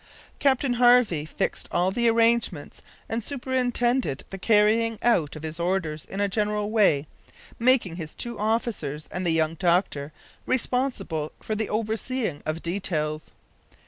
Captain 0.39 0.73
Harvey 0.81 1.25
fixed 1.25 1.67
all 1.71 1.91
the 1.91 2.09
arrangements, 2.09 2.81
and 3.07 3.23
superintended 3.23 4.23
the 4.31 4.37
carrying 4.39 4.97
out 5.03 5.35
of 5.35 5.43
his 5.43 5.59
orders 5.59 6.05
in 6.05 6.19
a 6.19 6.27
general 6.27 6.71
way, 6.71 7.05
making 7.59 7.97
his 7.97 8.15
two 8.15 8.39
officers 8.39 9.07
and 9.11 9.27
the 9.27 9.29
young 9.29 9.53
doctor 9.53 10.11
responsible 10.47 11.31
for 11.39 11.53
the 11.53 11.69
overseeing 11.69 12.41
of 12.47 12.63
details. 12.63 13.29